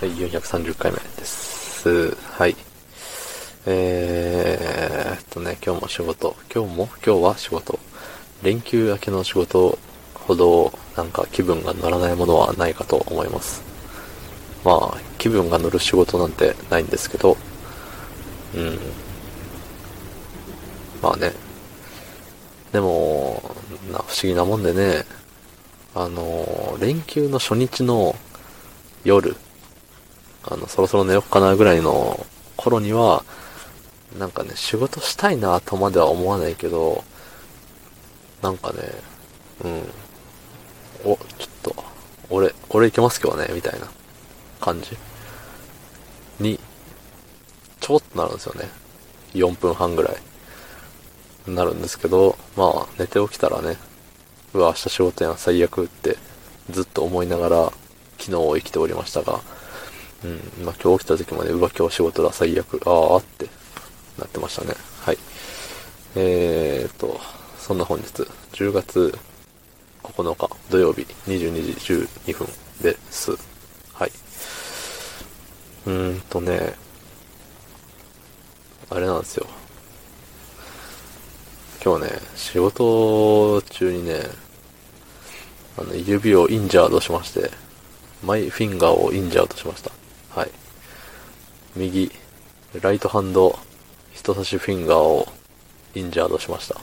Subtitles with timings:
[0.00, 2.16] はい、430回目です。
[2.32, 2.56] はい。
[3.66, 6.88] えーっとね、今日も仕事、今日も？
[7.04, 7.78] 今日は仕事。
[8.42, 9.78] 連休明けの仕事
[10.14, 13.62] ほど、なんか気分が乗らないものはないかと思います。
[14.64, 17.36] まあ、気分が乗る仕事なんてないんですけど、
[18.54, 18.78] うん。
[21.02, 21.30] まあね。
[22.72, 23.54] でも、
[23.92, 25.04] な、不思議なもんでね、
[25.94, 28.16] あの、連休の初日の
[29.04, 29.36] 夜、
[30.44, 32.26] あの、そろそろ寝よっかなぐらいの
[32.56, 33.24] 頃には、
[34.18, 37.04] なんかね、仕事したいなとまでは思わないけど、
[38.42, 38.78] なんかね、
[39.64, 41.84] うん、お、ちょっと、
[42.30, 43.86] 俺、俺行けます今日ね、みたいな
[44.60, 44.96] 感じ
[46.38, 46.58] に、
[47.80, 48.68] ちょっとなるんですよね。
[49.34, 50.16] 4分半ぐらい。
[51.46, 53.76] なるんですけど、まあ、寝て起きたらね、
[54.52, 56.16] うわ、明日仕事やん、最悪って、
[56.70, 57.72] ずっと思いながら、
[58.18, 59.40] 昨日を生きておりましたが、
[60.24, 63.46] うん、まあ今日起きた時まで、うわ、今日仕事だ、最悪、ああって
[64.18, 64.74] なってましたね。
[65.00, 65.18] はい。
[66.16, 67.20] えーと、
[67.58, 69.18] そんな本日、10月
[70.02, 71.94] 9日土曜日22時
[72.26, 72.48] 12分
[72.82, 73.32] です。
[73.92, 74.10] はい。
[75.86, 76.74] うーんとね、
[78.90, 79.46] あれなんですよ。
[81.82, 84.20] 今日ね、仕事中にね、
[85.78, 87.50] あの、指をインジャードしまして、
[88.22, 89.99] マイフィンガーをインジャードしました。
[91.76, 92.10] 右、
[92.80, 93.56] ライトハンド、
[94.12, 95.28] 人差しフィンガーを
[95.94, 96.76] インジャードしました。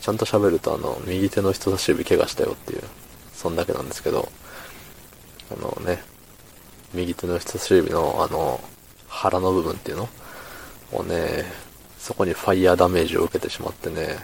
[0.00, 2.82] ちゃんと喋るとあの、右手の人差し指怪我したよっていう、
[3.34, 4.30] そんだけなんですけど、
[5.52, 6.02] あのね、
[6.94, 8.60] 右手の人差し指のあの、
[9.08, 10.08] 腹の部分っていうの
[10.92, 11.44] をね、
[11.98, 14.16] そこにファイヤーダメージを受けてしまってね、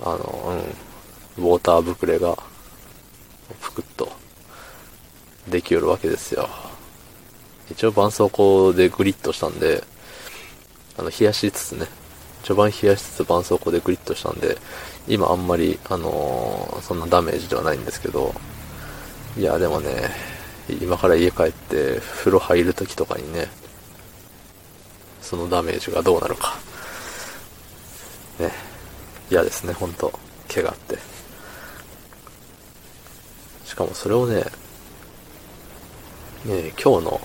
[0.00, 0.64] あの、
[1.38, 2.38] うん、ウォーターぶくれが、
[3.60, 4.12] ぷくっと、
[5.48, 6.48] できよるわけですよ。
[7.70, 9.82] 一応絆創膏でグリッとしたんで、
[10.98, 11.86] あの、冷やしつつね、
[12.42, 14.56] 序盤冷やしつつ絆創膏でグリッとしたんで、
[15.08, 18.34] 今あんまり、あのーそんなダメージではないんですけど、
[19.36, 20.10] いや、でもね、
[20.80, 23.48] 今から家帰って風呂入る時とかにね、
[25.20, 26.58] そのダメージがどうなるか。
[28.38, 28.50] ね、
[29.30, 30.12] 嫌ですね、ほんと、
[30.52, 30.98] 怪我って。
[33.64, 34.44] しかもそれをね、
[36.44, 37.20] ね今日の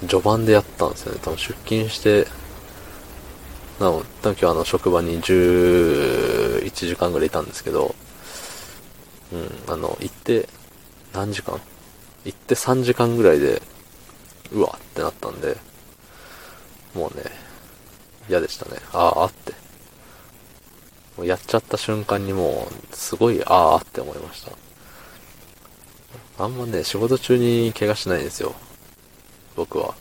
[0.00, 1.20] 序盤でやったんですよね。
[1.22, 2.26] 多分出勤して、
[3.80, 7.94] なの、多分今日あの職場に11時間ぐらいいたんですけど、
[9.32, 10.48] うん、あの、行って、
[11.12, 11.60] 何時間？
[12.24, 13.62] 行って3時間ぐらいで、
[14.52, 15.56] うわってなったんで、
[16.94, 17.24] もうね、
[18.28, 18.78] 嫌でしたね。
[18.92, 19.52] ああって。
[21.16, 24.52] もうやっちゃった瞬間にもう、すごいああって思いました。
[26.44, 28.54] あんまね、仕事中に怪我しないんですよ。
[29.56, 29.94] 僕は。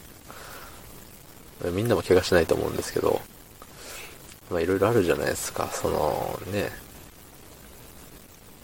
[1.71, 3.21] みんなも怪我しないと思うんですけど、
[4.51, 5.69] まあいろいろあるじゃないですか。
[5.71, 6.69] その、ね、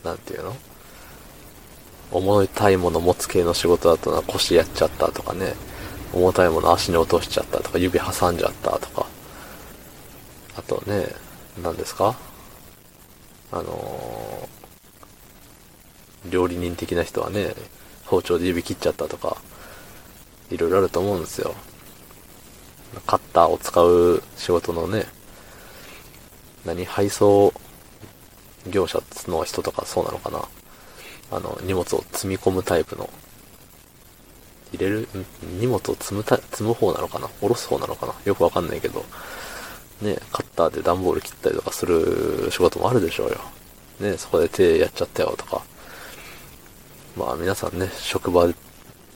[0.04, 0.56] なんていうの？
[2.12, 5.54] 重たいもの持つ系の仕事だとな腰やっちゃったとかね、
[6.14, 9.06] 重たいもの足に落としちゃったとか、指挟んじゃったとか、
[10.58, 11.08] あとね、
[11.64, 12.18] 何ですか？
[13.52, 14.60] あのー
[16.30, 17.54] 料理人的な人はね、
[18.06, 19.38] 包丁で指切っちゃったとか、
[20.50, 21.54] いろいろあると思うんですよ。
[23.06, 25.06] カッターを使う仕事のね、
[26.66, 27.54] 何、配送
[28.68, 30.44] 業者の人とかそうなのかな
[31.32, 33.10] あの、荷物を積み込むタイプの、
[34.74, 35.08] 入れる、
[35.60, 37.28] 荷物を積むた、積む方なのかな？
[37.28, 38.14] 下ろす方なのかな？
[38.26, 39.06] よくわかんないけど、
[40.02, 43.38] ね、カッターで段ボール切ったりとかする仕事もあるでしょうよ。
[44.00, 45.64] ね、そこで手やっちゃったよとか。
[47.18, 48.48] まあ皆さんね、職場、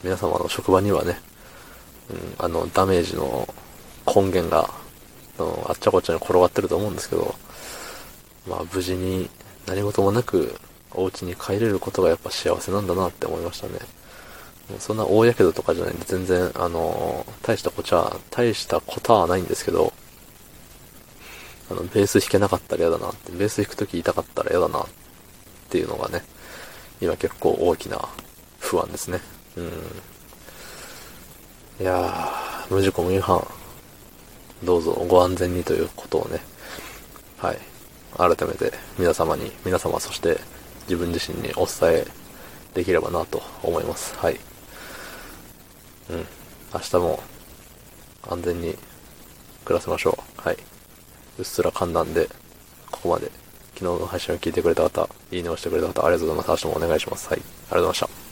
[0.04, 1.20] 皆様の職場にはね、
[2.10, 3.48] うん、あの、ダメージの
[4.06, 4.70] 根源が、
[5.68, 7.36] あっちゃこっちゃに転がってると思うんですけど、
[8.48, 9.30] まあ無事に
[9.66, 10.56] 何事もなく
[10.92, 13.80] お家に帰れることがやっぱ幸せなんだなって思いましたね。
[14.80, 19.94] そんな大やけどとかじゃないんで全然、あの、大したこちゃ、大したことはないんですけど、
[21.70, 24.86] あの、ベース弾けなかったら嫌だなって、ベース弾くとき痛かったら嫌だなっ
[25.70, 26.24] ていうのがね、
[27.02, 28.08] 今結構大きな
[28.60, 29.20] 不安ですね。
[29.58, 29.66] うん。
[31.80, 33.46] いやー、無事故無違反、
[34.64, 36.40] どうぞご安全にということをね、
[37.38, 37.58] はい。
[38.16, 40.40] 改めて皆様に、皆様そして
[40.84, 42.08] 自分自身にお伝え
[42.74, 44.16] できればなと思います。
[44.18, 44.40] はい。
[46.10, 46.26] うん。
[46.74, 47.24] 明日も
[48.30, 48.78] 安全に
[49.66, 50.42] 暮らせましょう。
[50.42, 50.58] はい。
[51.40, 52.30] うっすら簡単で、
[52.92, 53.32] ここまで
[53.74, 56.66] 昨日の配信を聞いてくれた方、いいねをしてくれた方、ありがとうございます。
[56.66, 57.30] 明日もお願いします。
[57.30, 57.40] はい。
[57.40, 58.23] ありがとうございました。